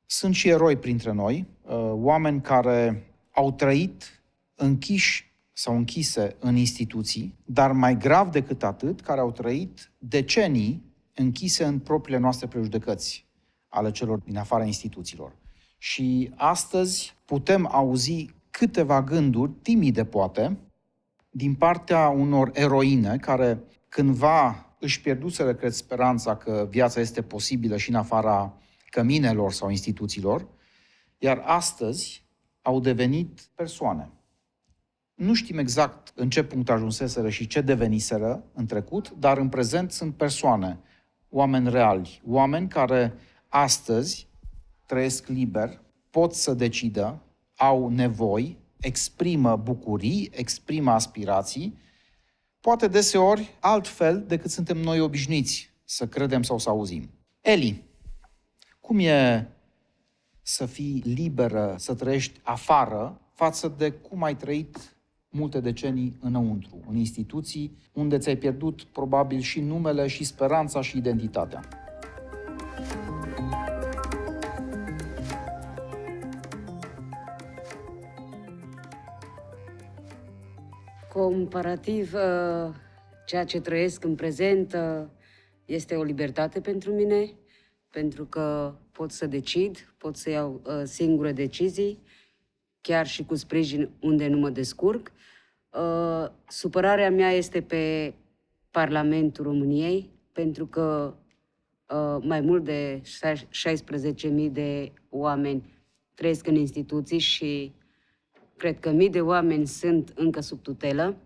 Sunt 0.06 0.34
și 0.34 0.48
eroi 0.48 0.76
printre 0.76 1.12
noi, 1.12 1.46
uh, 1.62 1.90
oameni 1.92 2.40
care 2.40 3.10
au 3.32 3.52
trăit 3.52 4.22
închiși 4.54 5.32
sau 5.52 5.76
închise 5.76 6.36
în 6.38 6.56
instituții, 6.56 7.34
dar 7.44 7.72
mai 7.72 7.98
grav 7.98 8.30
decât 8.30 8.62
atât, 8.62 9.00
care 9.00 9.20
au 9.20 9.32
trăit 9.32 9.90
decenii 9.98 10.82
închise 11.14 11.64
în 11.64 11.78
propriile 11.78 12.20
noastre 12.20 12.46
prejudecăți 12.46 13.26
ale 13.68 13.90
celor 13.90 14.18
din 14.18 14.36
afara 14.36 14.64
instituțiilor. 14.64 15.32
Și 15.78 16.32
astăzi 16.34 17.16
putem 17.24 17.68
auzi 17.72 18.30
câteva 18.50 19.02
gânduri, 19.02 19.52
timide 19.62 20.04
poate, 20.04 20.56
din 21.30 21.54
partea 21.54 22.08
unor 22.08 22.50
eroine 22.52 23.16
care 23.16 23.62
cândva 23.88 24.66
își 24.80 25.00
pierduseră, 25.00 25.54
cred, 25.54 25.72
speranța 25.72 26.36
că 26.36 26.66
viața 26.70 27.00
este 27.00 27.22
posibilă 27.22 27.76
și 27.76 27.88
în 27.88 27.94
afara 27.94 28.58
căminelor 28.90 29.52
sau 29.52 29.70
instituțiilor, 29.70 30.48
iar 31.18 31.42
astăzi 31.44 32.24
au 32.62 32.80
devenit 32.80 33.40
persoane. 33.54 34.10
Nu 35.14 35.34
știm 35.34 35.58
exact 35.58 36.12
în 36.14 36.30
ce 36.30 36.44
punct 36.44 36.70
ajunseseră 36.70 37.28
și 37.28 37.46
ce 37.46 37.60
deveniseră 37.60 38.44
în 38.52 38.66
trecut, 38.66 39.10
dar 39.10 39.38
în 39.38 39.48
prezent 39.48 39.92
sunt 39.92 40.14
persoane, 40.14 40.78
oameni 41.28 41.70
reali, 41.70 42.22
oameni 42.26 42.68
care 42.68 43.14
astăzi 43.48 44.28
trăiesc 44.86 45.26
liber, 45.26 45.80
pot 46.10 46.34
să 46.34 46.54
decidă, 46.54 47.22
au 47.56 47.88
nevoi, 47.88 48.56
exprimă 48.80 49.56
bucurii, 49.56 50.30
exprimă 50.32 50.90
aspirații, 50.90 51.78
poate 52.60 52.88
deseori 52.88 53.56
altfel 53.60 54.24
decât 54.26 54.50
suntem 54.50 54.76
noi 54.76 55.00
obișnuiți 55.00 55.70
să 55.84 56.06
credem 56.06 56.42
sau 56.42 56.58
să 56.58 56.68
auzim. 56.68 57.10
Eli, 57.40 57.84
cum 58.80 58.98
e 58.98 59.48
să 60.42 60.66
fii 60.66 61.02
liberă, 61.04 61.74
să 61.78 61.94
trăiești 61.94 62.40
afară, 62.42 63.20
față 63.32 63.74
de 63.78 63.90
cum 63.90 64.22
ai 64.22 64.36
trăit 64.36 64.96
multe 65.28 65.60
decenii 65.60 66.16
înăuntru, 66.20 66.80
în 66.88 66.96
instituții 66.96 67.78
unde 67.92 68.18
ți-ai 68.18 68.36
pierdut 68.36 68.82
probabil 68.82 69.40
și 69.40 69.60
numele, 69.60 70.06
și 70.06 70.24
speranța, 70.24 70.80
și 70.80 70.96
identitatea. 70.96 71.85
Comparativ, 81.16 82.14
uh, 82.14 82.74
ceea 83.26 83.44
ce 83.44 83.60
trăiesc 83.60 84.04
în 84.04 84.14
prezent 84.14 84.72
uh, 84.72 85.06
este 85.64 85.94
o 85.94 86.02
libertate 86.02 86.60
pentru 86.60 86.92
mine, 86.92 87.30
pentru 87.90 88.24
că 88.24 88.74
pot 88.92 89.10
să 89.10 89.26
decid, 89.26 89.94
pot 89.98 90.16
să 90.16 90.30
iau 90.30 90.60
uh, 90.64 90.82
singure 90.84 91.32
decizii, 91.32 91.98
chiar 92.80 93.06
și 93.06 93.24
cu 93.24 93.34
sprijin 93.34 93.90
unde 94.00 94.28
nu 94.28 94.38
mă 94.38 94.50
descurc. 94.50 95.12
Supărarea 96.48 97.10
mea 97.10 97.30
este 97.30 97.62
pe 97.62 98.14
Parlamentul 98.70 99.44
României, 99.44 100.10
pentru 100.32 100.66
că 100.66 101.14
mai 102.20 102.40
mult 102.40 102.64
de 102.64 103.02
16.000 103.02 104.50
de 104.52 104.92
oameni 105.10 105.72
trăiesc 106.14 106.46
în 106.46 106.54
instituții 106.54 107.18
și 107.18 107.72
Cred 108.56 108.78
că 108.80 108.90
mii 108.90 109.10
de 109.10 109.20
oameni 109.20 109.66
sunt 109.66 110.12
încă 110.14 110.40
sub 110.40 110.62
tutelă 110.62 111.16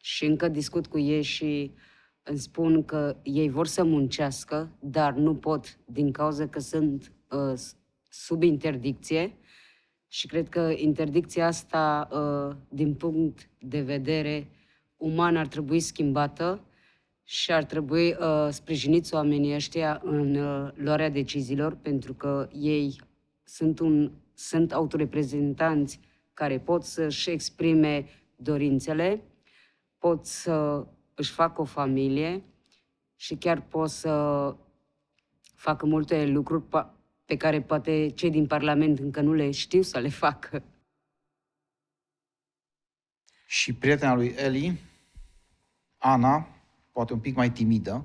și 0.00 0.24
încă 0.24 0.48
discut 0.48 0.86
cu 0.86 0.98
ei 0.98 1.22
și 1.22 1.70
îmi 2.22 2.38
spun 2.38 2.84
că 2.84 3.16
ei 3.22 3.48
vor 3.48 3.66
să 3.66 3.84
muncească, 3.84 4.76
dar 4.80 5.14
nu 5.14 5.34
pot 5.34 5.78
din 5.84 6.12
cauza 6.12 6.48
că 6.48 6.58
sunt 6.58 7.12
uh, 7.30 7.60
sub 8.10 8.42
interdicție. 8.42 9.36
Și 10.08 10.26
cred 10.26 10.48
că 10.48 10.72
interdicția 10.76 11.46
asta, 11.46 12.08
uh, 12.12 12.56
din 12.68 12.94
punct 12.94 13.48
de 13.58 13.80
vedere 13.80 14.48
uman, 14.96 15.36
ar 15.36 15.46
trebui 15.46 15.80
schimbată 15.80 16.64
și 17.24 17.52
ar 17.52 17.64
trebui 17.64 18.16
uh, 18.20 18.48
sprijiniți 18.50 19.14
oamenii 19.14 19.54
ăștia 19.54 20.00
în 20.04 20.34
uh, 20.34 20.70
luarea 20.74 21.10
deciziilor, 21.10 21.74
pentru 21.74 22.14
că 22.14 22.48
ei 22.52 23.00
sunt, 23.42 23.78
un, 23.78 24.10
sunt 24.34 24.72
autoreprezentanți 24.72 26.00
care 26.34 26.60
pot 26.60 26.84
să-și 26.84 27.30
exprime 27.30 28.08
dorințele, 28.36 29.22
pot 29.98 30.26
să 30.26 30.86
își 31.14 31.32
facă 31.32 31.60
o 31.60 31.64
familie 31.64 32.44
și 33.16 33.36
chiar 33.36 33.60
pot 33.60 33.90
să 33.90 34.56
facă 35.54 35.86
multe 35.86 36.26
lucruri 36.26 36.64
pe 37.24 37.36
care 37.36 37.62
poate 37.62 38.08
cei 38.08 38.30
din 38.30 38.46
Parlament 38.46 38.98
încă 38.98 39.20
nu 39.20 39.32
le 39.32 39.50
știu 39.50 39.82
să 39.82 39.98
le 39.98 40.08
facă. 40.08 40.62
Și 43.46 43.74
prietena 43.74 44.14
lui 44.14 44.34
Eli, 44.36 44.78
Ana, 45.98 46.48
poate 46.90 47.12
un 47.12 47.20
pic 47.20 47.34
mai 47.36 47.52
timidă. 47.52 48.04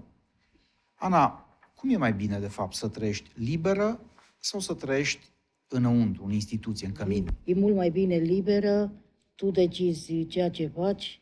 Ana, 0.95 1.47
cum 1.75 1.89
e 1.89 1.97
mai 1.97 2.13
bine, 2.13 2.39
de 2.39 2.47
fapt, 2.47 2.73
să 2.73 2.87
trăiești 2.87 3.29
liberă 3.33 3.99
sau 4.37 4.59
să 4.59 4.73
trăiești 4.73 5.28
înăuntru, 5.69 6.23
în 6.25 6.31
instituție, 6.31 6.87
în 6.87 6.93
cămin. 6.93 7.27
E 7.43 7.53
mult 7.53 7.75
mai 7.75 7.89
bine 7.89 8.15
liberă, 8.15 8.91
tu 9.35 9.51
decizi 9.51 10.25
ceea 10.25 10.49
ce 10.49 10.67
faci, 10.67 11.21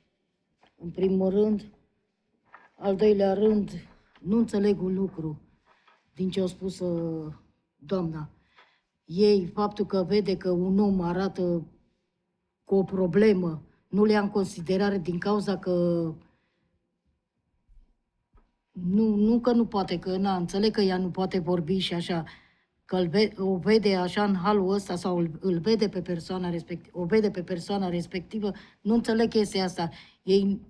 în 0.75 0.89
primul 0.89 1.29
rând. 1.29 1.71
Al 2.75 2.95
doilea 2.95 3.33
rând, 3.33 3.71
nu 4.21 4.37
înțeleg 4.37 4.81
un 4.81 4.93
lucru 4.93 5.41
din 6.13 6.29
ce 6.29 6.41
a 6.41 6.45
spus 6.45 6.79
uh, 6.79 7.33
doamna. 7.75 8.29
Ei, 9.05 9.45
faptul 9.45 9.85
că 9.85 10.03
vede 10.03 10.37
că 10.37 10.49
un 10.49 10.79
om 10.79 11.01
arată 11.01 11.65
cu 12.63 12.75
o 12.75 12.83
problemă, 12.83 13.61
nu 13.87 14.05
le 14.05 14.11
ia 14.11 14.21
în 14.21 14.29
considerare 14.29 14.97
din 14.97 15.17
cauza 15.17 15.57
că 15.57 15.71
nu, 18.71 19.15
nu 19.15 19.39
că 19.39 19.51
nu 19.51 19.65
poate, 19.65 19.99
că 19.99 20.17
na, 20.17 20.35
înțeleg 20.35 20.71
că 20.71 20.81
ea 20.81 20.97
nu 20.97 21.09
poate 21.09 21.39
vorbi 21.39 21.77
și 21.77 21.93
așa, 21.93 22.25
că 22.87 22.95
îl 22.95 23.07
ve- 23.07 23.33
o 23.37 23.57
vede 23.57 23.95
așa 23.95 24.23
în 24.23 24.35
halul 24.35 24.73
ăsta 24.73 24.95
sau 24.95 25.17
îl, 25.17 25.37
îl 25.39 25.59
vede 25.59 25.89
pe 25.89 26.01
persoana 26.01 26.49
respectivă, 26.49 26.99
o 26.99 27.05
vede 27.05 27.31
pe 27.31 27.43
persoana 27.43 27.89
respectivă, 27.89 28.51
nu 28.81 28.93
înțeleg 28.93 29.29
chestia 29.29 29.63
asta. 29.63 29.89
Ei, 30.23 30.61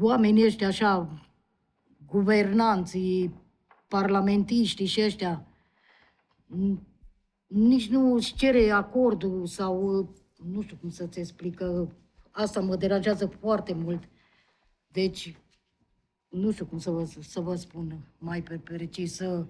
oamenii 0.00 0.44
ăștia 0.44 0.66
așa, 0.66 1.22
guvernanții, 2.06 3.34
parlamentiștii 3.88 4.86
și 4.86 5.02
ăștia, 5.04 5.46
nici 7.46 7.88
nu 7.88 8.14
își 8.14 8.34
cere 8.34 8.70
acordul 8.70 9.46
sau 9.46 10.08
nu 10.36 10.62
știu 10.62 10.76
cum 10.80 10.90
să-ți 10.90 11.18
explică. 11.18 11.96
Asta 12.30 12.60
mă 12.60 12.76
deranjează 12.76 13.26
foarte 13.26 13.74
mult. 13.74 14.08
Deci, 14.88 15.36
nu 16.28 16.50
știu 16.50 16.66
cum 16.66 16.78
să 16.78 16.90
vă, 16.90 17.04
să 17.20 17.40
vă 17.40 17.54
spun 17.54 17.98
mai 18.18 18.42
pe 18.42 18.58
precis, 18.58 19.14
să 19.14 19.46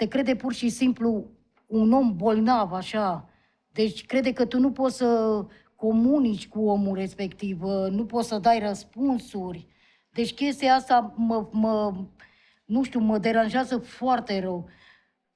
te 0.00 0.08
crede 0.08 0.36
pur 0.36 0.52
și 0.52 0.68
simplu 0.68 1.30
un 1.66 1.92
om 1.92 2.16
bolnav, 2.16 2.72
așa. 2.72 3.28
Deci 3.72 4.06
crede 4.06 4.32
că 4.32 4.44
tu 4.44 4.58
nu 4.58 4.72
poți 4.72 4.96
să 4.96 5.44
comunici 5.74 6.48
cu 6.48 6.60
omul 6.60 6.96
respectiv, 6.96 7.62
nu 7.90 8.06
poți 8.06 8.28
să 8.28 8.38
dai 8.38 8.58
răspunsuri. 8.58 9.66
Deci 10.12 10.34
chestia 10.34 10.74
asta 10.74 11.14
mă, 11.16 11.48
mă 11.52 11.94
nu 12.64 12.82
știu, 12.82 13.00
mă 13.00 13.18
deranjează 13.18 13.78
foarte 13.78 14.40
rău. 14.40 14.68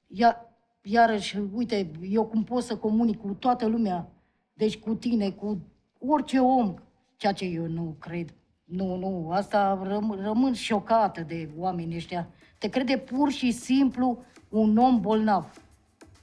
Ia, 0.07 0.55
iarăși, 0.81 1.37
uite, 1.53 1.91
eu 2.01 2.25
cum 2.25 2.43
pot 2.43 2.63
să 2.63 2.77
comunic 2.77 3.21
cu 3.21 3.33
toată 3.33 3.65
lumea, 3.65 4.11
deci 4.53 4.77
cu 4.77 4.95
tine, 4.95 5.31
cu 5.31 5.61
orice 5.99 6.39
om, 6.39 6.73
ceea 7.15 7.33
ce 7.33 7.45
eu 7.45 7.67
nu 7.67 7.95
cred. 7.99 8.33
Nu, 8.63 8.95
nu, 8.95 9.29
asta 9.31 9.81
răm, 9.83 10.19
rămân 10.21 10.53
șocată 10.53 11.21
de 11.21 11.49
oamenii 11.57 11.95
ăștia. 11.95 12.29
Te 12.57 12.69
crede 12.69 12.97
pur 12.97 13.31
și 13.31 13.51
simplu 13.51 14.23
un 14.57 14.77
om 14.77 15.01
bolnav. 15.01 15.51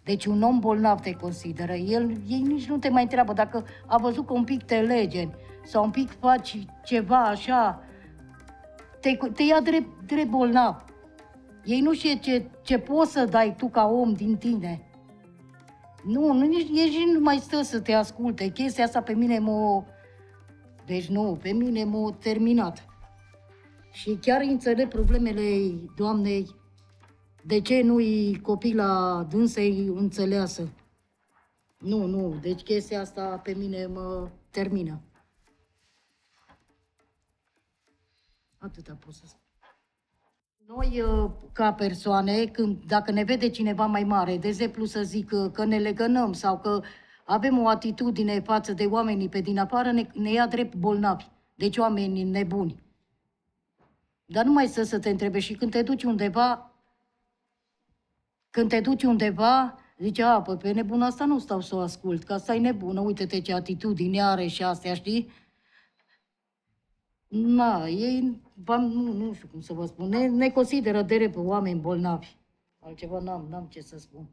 Deci 0.05 0.25
un 0.25 0.43
om 0.43 0.59
bolnav 0.59 1.01
te 1.01 1.13
consideră. 1.13 1.73
El, 1.73 2.11
ei 2.29 2.41
nici 2.41 2.67
nu 2.69 2.77
te 2.77 2.89
mai 2.89 3.03
întreabă 3.03 3.33
dacă 3.33 3.65
a 3.87 3.97
văzut 3.97 4.27
că 4.27 4.33
un 4.33 4.45
pic 4.45 4.63
te 4.63 4.81
legeni 4.81 5.35
sau 5.65 5.85
un 5.85 5.91
pic 5.91 6.11
faci 6.11 6.59
ceva 6.85 7.23
așa, 7.23 7.83
te, 9.01 9.19
te 9.35 9.43
ia 9.43 9.61
drept, 9.61 10.07
drept 10.07 10.29
bolnav. 10.29 10.85
Ei 11.65 11.81
nu 11.81 11.95
știe 11.95 12.19
ce, 12.19 12.47
ce 12.63 12.79
poți 12.79 13.13
să 13.13 13.25
dai 13.25 13.55
tu 13.57 13.69
ca 13.69 13.87
om 13.87 14.13
din 14.13 14.37
tine. 14.37 14.87
Nu, 16.05 16.33
nu 16.33 16.47
nici, 16.47 16.69
nici 16.69 16.97
nu 17.13 17.21
mai 17.21 17.39
stă 17.39 17.63
să 17.63 17.81
te 17.81 17.93
asculte. 17.93 18.49
Chestia 18.49 18.85
asta 18.85 19.03
pe 19.03 19.13
mine 19.13 19.39
m-a... 19.39 19.85
Deci 20.87 21.09
nu, 21.09 21.39
pe 21.43 21.53
mine 21.53 21.85
m-a 21.85 22.17
terminat. 22.21 22.87
Și 23.93 24.19
chiar 24.21 24.41
înțeleg 24.41 24.89
problemele 24.89 25.73
doamnei 25.97 26.62
de 27.45 27.61
ce 27.61 27.83
nu-i 27.83 28.41
copii 28.41 28.75
la 28.75 29.27
dânsei 29.31 29.87
înțeleasă? 29.87 30.69
Nu, 31.79 32.07
nu, 32.07 32.35
deci 32.41 32.63
chestia 32.63 33.01
asta 33.01 33.41
pe 33.43 33.55
mine 33.55 33.87
mă 33.87 34.29
termină. 34.51 35.01
Atâta 38.59 38.97
pot 39.05 39.15
să 39.15 39.23
spun. 39.27 39.41
Noi, 40.67 41.01
uh, 41.01 41.31
ca 41.53 41.73
persoane, 41.73 42.45
când, 42.45 42.85
dacă 42.87 43.11
ne 43.11 43.23
vede 43.23 43.49
cineva 43.49 43.87
mai 43.87 44.05
mare, 44.05 44.37
de 44.37 44.49
exemplu 44.49 44.85
să 44.85 45.03
zic 45.03 45.33
că 45.53 45.65
ne 45.65 45.79
legănăm 45.79 46.33
sau 46.33 46.59
că 46.59 46.81
avem 47.25 47.59
o 47.59 47.69
atitudine 47.69 48.41
față 48.41 48.73
de 48.73 48.85
oamenii 48.85 49.29
pe 49.29 49.41
din 49.41 49.59
afară, 49.59 49.93
ne, 49.93 50.09
ne 50.15 50.33
ia 50.33 50.47
drept 50.47 50.75
bolnavi, 50.75 51.25
deci 51.55 51.77
oameni 51.77 52.23
nebuni. 52.23 52.83
Dar 54.25 54.45
nu 54.45 54.53
mai 54.53 54.67
să, 54.67 54.83
să 54.83 54.99
te 54.99 55.11
întrebe 55.11 55.39
și 55.39 55.55
când 55.55 55.71
te 55.71 55.83
duci 55.83 56.03
undeva, 56.03 56.72
când 58.53 58.69
te 58.69 58.81
duci 58.81 59.03
undeva, 59.03 59.79
zice, 59.99 60.23
a, 60.23 60.43
păi 60.43 60.57
pe 60.57 60.73
nebună 60.73 61.05
asta 61.05 61.25
nu 61.25 61.39
stau 61.39 61.61
să 61.61 61.75
o 61.75 61.79
ascult, 61.79 62.25
că 62.25 62.33
asta 62.33 62.55
e 62.55 62.59
nebună, 62.59 63.01
uite-te 63.01 63.41
ce 63.41 63.53
atitudine 63.53 64.23
are 64.23 64.47
și 64.47 64.63
astea, 64.63 64.95
știi? 64.95 65.31
Na, 67.29 67.87
ei, 67.87 68.43
v-am, 68.55 68.85
nu, 68.85 69.13
nu 69.13 69.33
știu 69.33 69.49
cum 69.49 69.61
să 69.61 69.73
vă 69.73 69.87
spun, 69.87 70.09
ne, 70.09 70.27
ne 70.27 70.51
consideră 70.51 71.03
drept 71.03 71.37
oameni 71.37 71.81
bolnavi. 71.81 72.37
Altceva 72.79 73.19
n-am, 73.19 73.47
n-am 73.49 73.67
ce 73.67 73.81
să 73.81 73.99
spun. 73.99 74.31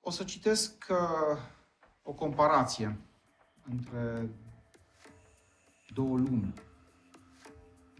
O 0.00 0.10
să 0.10 0.24
citesc 0.24 0.86
uh, 0.90 1.38
o 2.02 2.12
comparație 2.12 3.00
între 3.70 4.30
două 5.94 6.16
lumi, 6.16 6.54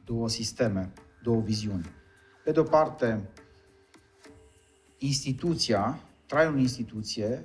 două 0.04 0.28
sisteme, 0.28 0.92
două 1.22 1.40
viziuni. 1.40 2.02
Pe 2.44 2.52
de 2.52 2.60
o 2.60 2.62
parte, 2.62 3.28
instituția, 4.98 6.00
traiul 6.26 6.52
în 6.52 6.60
instituție, 6.60 7.44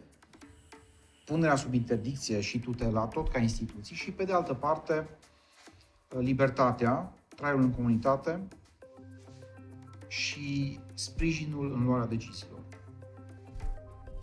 punerea 1.26 1.56
sub 1.56 1.74
interdicție 1.74 2.42
și 2.42 2.60
tutela, 2.60 3.06
tot 3.06 3.30
ca 3.30 3.40
instituții, 3.40 3.96
și 3.96 4.12
pe 4.12 4.24
de 4.24 4.34
altă 4.34 4.54
parte, 4.54 5.10
libertatea, 6.18 7.14
traiul 7.36 7.62
în 7.62 7.72
comunitate 7.72 8.48
și 10.08 10.80
sprijinul 10.94 11.74
în 11.74 11.86
luarea 11.86 12.08
deciziilor. 12.08 12.60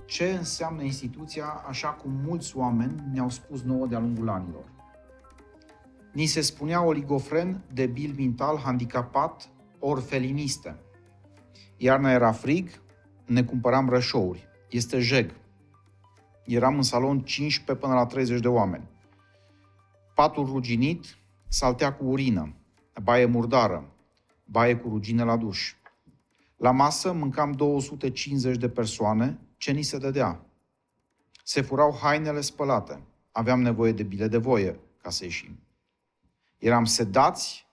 Ce 0.06 0.30
înseamnă 0.30 0.82
instituția, 0.82 1.64
așa 1.68 1.88
cum 1.88 2.12
mulți 2.12 2.56
oameni 2.56 3.02
ne-au 3.12 3.30
spus 3.30 3.62
nouă 3.62 3.86
de-a 3.86 3.98
lungul 4.00 4.28
anilor? 4.28 4.64
Ni 6.12 6.26
se 6.26 6.40
spunea 6.40 6.82
oligofren, 6.82 7.60
debil 7.72 8.14
mental, 8.16 8.58
handicapat, 8.58 9.48
orfeliniste. 9.78 10.76
Iarna 11.76 12.10
era 12.10 12.32
frig, 12.32 12.70
ne 13.26 13.44
cumpăram 13.44 13.88
rășouri. 13.88 14.48
Este 14.70 15.00
jeg. 15.00 15.30
Eram 16.44 16.76
în 16.76 16.82
salon 16.82 17.20
15 17.20 17.84
până 17.84 17.98
la 17.98 18.06
30 18.06 18.40
de 18.40 18.48
oameni. 18.48 18.88
Patul 20.14 20.44
ruginit 20.44 21.16
saltea 21.48 21.94
cu 21.94 22.04
urină, 22.04 22.54
baie 23.02 23.24
murdară, 23.24 23.92
baie 24.44 24.76
cu 24.76 24.88
rugine 24.88 25.24
la 25.24 25.36
duș. 25.36 25.74
La 26.56 26.70
masă 26.70 27.12
mâncam 27.12 27.52
250 27.52 28.56
de 28.56 28.68
persoane, 28.68 29.38
ce 29.56 29.72
ni 29.72 29.82
se 29.82 29.98
dădea. 29.98 30.46
Se 31.44 31.60
furau 31.60 31.98
hainele 32.02 32.40
spălate. 32.40 33.00
Aveam 33.32 33.60
nevoie 33.60 33.92
de 33.92 34.02
bile 34.02 34.28
de 34.28 34.36
voie 34.36 34.80
ca 35.02 35.10
să 35.10 35.24
ieșim. 35.24 35.58
Eram 36.58 36.84
sedați 36.84 37.66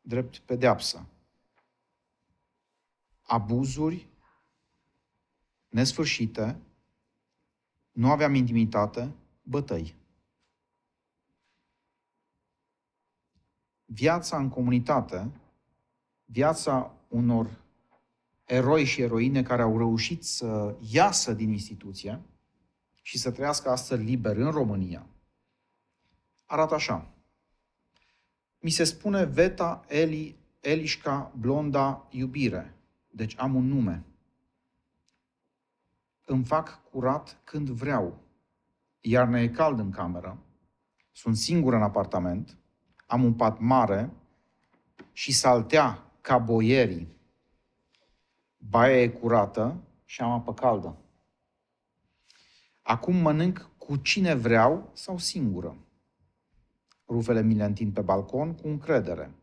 drept 0.00 0.38
pedeapsă. 0.38 1.06
Abuzuri 3.30 4.08
nesfârșite, 5.68 6.60
nu 7.92 8.10
aveam 8.10 8.34
intimitate, 8.34 9.14
bătăi. 9.42 9.94
Viața 13.84 14.36
în 14.38 14.48
comunitate, 14.48 15.30
viața 16.24 16.94
unor 17.08 17.50
eroi 18.44 18.84
și 18.84 19.00
eroine 19.00 19.42
care 19.42 19.62
au 19.62 19.78
reușit 19.78 20.24
să 20.24 20.76
iasă 20.80 21.32
din 21.32 21.50
instituție 21.50 22.20
și 23.02 23.18
să 23.18 23.30
trăiască 23.30 23.70
astfel 23.70 24.00
liber 24.00 24.36
în 24.36 24.50
România, 24.50 25.06
arată 26.44 26.74
așa. 26.74 27.08
Mi 28.58 28.70
se 28.70 28.84
spune 28.84 29.24
Veta 29.24 29.84
Eli, 29.88 30.36
Elișca 30.60 31.32
Blonda 31.38 32.06
Iubire. 32.10 32.74
Deci 33.10 33.38
am 33.38 33.54
un 33.54 33.66
nume. 33.66 34.04
Îmi 36.24 36.44
fac 36.44 36.82
curat 36.90 37.40
când 37.44 37.68
vreau. 37.68 38.18
Iar 39.00 39.28
ne 39.28 39.40
e 39.40 39.48
cald 39.48 39.78
în 39.78 39.90
cameră. 39.90 40.38
Sunt 41.12 41.36
singură 41.36 41.76
în 41.76 41.82
apartament. 41.82 42.56
Am 43.06 43.24
un 43.24 43.34
pat 43.34 43.58
mare 43.58 44.10
și 45.12 45.32
saltea 45.32 46.12
ca 46.20 46.38
boierii. 46.38 47.08
Baia 48.56 49.02
e 49.02 49.08
curată 49.08 49.82
și 50.04 50.20
am 50.20 50.30
apă 50.30 50.54
caldă. 50.54 50.96
Acum 52.82 53.16
mănânc 53.16 53.70
cu 53.78 53.96
cine 53.96 54.34
vreau 54.34 54.90
sau 54.92 55.18
singură. 55.18 55.76
Rufele 57.08 57.42
mi 57.42 57.54
le 57.54 57.64
întind 57.64 57.92
pe 57.92 58.00
balcon 58.00 58.54
cu 58.54 58.68
încredere. 58.68 59.34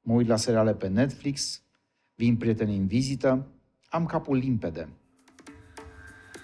Mă 0.00 0.12
uit 0.12 0.26
la 0.26 0.36
seriale 0.36 0.74
pe 0.74 0.88
Netflix, 0.88 1.62
vin 2.14 2.36
prietenii 2.36 2.76
în 2.76 2.86
vizită, 2.86 3.46
am 3.88 4.06
capul 4.06 4.36
limpede 4.36 4.88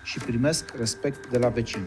și 0.04 0.18
primesc 0.18 0.76
respect 0.76 1.31
de 1.31 1.38
la 1.38 1.48
vecini. 1.48 1.87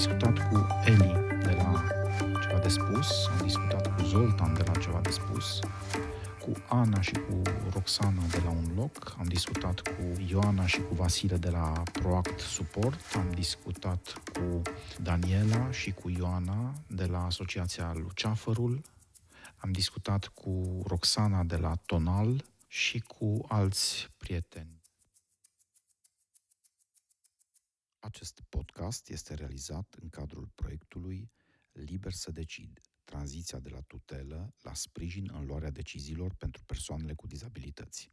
Discutat 0.00 0.48
cu 0.48 0.66
Eli 0.84 1.12
de 1.42 1.52
la 1.56 1.84
Ceva 2.40 2.58
de 2.62 2.68
Spus, 2.68 3.26
am 3.26 3.38
discutat 3.42 3.94
cu 3.94 4.02
Zoltan 4.02 4.54
de 4.54 4.62
la 4.66 4.72
Ceva 4.72 5.00
de 5.00 5.10
Spus, 5.10 5.58
cu 6.38 6.52
Ana 6.68 7.00
și 7.00 7.12
cu 7.12 7.42
Roxana 7.72 8.22
de 8.30 8.40
la 8.44 8.50
Un 8.50 8.72
Loc, 8.76 9.16
am 9.18 9.24
discutat 9.26 9.80
cu 9.80 10.20
Ioana 10.28 10.66
și 10.66 10.80
cu 10.80 10.94
Vasile 10.94 11.36
de 11.36 11.50
la 11.50 11.82
Proact 11.92 12.40
Support, 12.40 13.00
am 13.14 13.30
discutat 13.34 14.22
cu 14.32 14.62
Daniela 15.02 15.70
și 15.70 15.92
cu 15.92 16.10
Ioana 16.10 16.72
de 16.86 17.04
la 17.04 17.24
Asociația 17.24 17.92
Luceafărul, 17.94 18.82
am 19.56 19.72
discutat 19.72 20.26
cu 20.26 20.82
Roxana 20.86 21.42
de 21.42 21.56
la 21.56 21.74
Tonal 21.86 22.44
și 22.66 22.98
cu 22.98 23.44
alți 23.48 24.08
prieteni. 24.18 24.79
Acest 28.12 28.42
podcast 28.48 29.08
este 29.08 29.34
realizat 29.34 29.96
în 30.00 30.08
cadrul 30.08 30.50
proiectului 30.54 31.30
Liber 31.72 32.12
să 32.12 32.30
decid, 32.30 32.80
tranziția 33.04 33.58
de 33.58 33.68
la 33.68 33.80
tutelă 33.80 34.54
la 34.62 34.74
sprijin 34.74 35.30
în 35.34 35.46
luarea 35.46 35.70
deciziilor 35.70 36.34
pentru 36.34 36.62
persoanele 36.64 37.14
cu 37.14 37.26
dizabilități. 37.26 38.12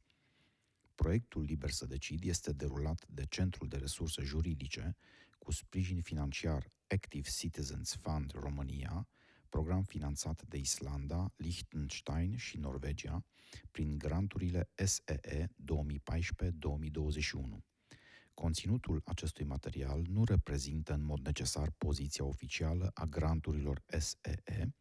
Proiectul 0.96 1.44
Liber 1.44 1.70
să 1.70 1.86
decid 1.86 2.24
este 2.24 2.54
derulat 2.54 3.08
de 3.08 3.26
Centrul 3.26 3.68
de 3.68 3.78
Resurse 3.78 4.24
Juridice 4.24 4.96
cu 5.40 5.52
sprijin 5.52 6.02
financiar 6.02 6.72
Active 6.88 7.30
Citizens 7.30 7.96
Fund 8.02 8.32
România, 8.32 9.08
program 9.50 9.84
finanțat 9.84 10.44
de 10.48 10.58
Islanda, 10.58 11.34
Liechtenstein 11.36 12.36
și 12.36 12.58
Norvegia 12.58 13.26
prin 13.72 13.98
granturile 13.98 14.70
SEE 14.76 15.50
2014-2021. 17.58 17.77
Conținutul 18.40 19.02
acestui 19.06 19.46
material 19.46 20.06
nu 20.10 20.24
reprezintă 20.24 20.94
în 20.94 21.04
mod 21.04 21.26
necesar 21.26 21.72
poziția 21.78 22.26
oficială 22.26 22.92
a 22.94 23.06
granturilor 23.06 23.84
SEE 23.88 24.76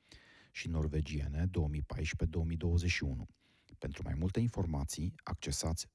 și 0.52 0.68
norvegiene 0.68 1.46
2014-2021. 1.46 1.50
Pentru 3.78 4.02
mai 4.04 4.14
multe 4.14 4.40
informații, 4.40 5.14
accesați 5.22 5.86